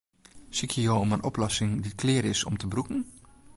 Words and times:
Sykje 0.59 0.83
jo 0.85 0.95
om 1.03 1.13
in 1.17 1.25
oplossing 1.29 1.71
dy't 1.83 1.99
klear 2.01 2.25
is 2.33 2.45
om 2.49 2.55
te 2.61 2.67
brûken? 2.73 3.01